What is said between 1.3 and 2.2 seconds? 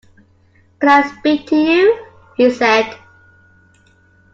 to you?”